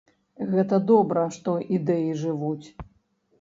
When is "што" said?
1.35-1.53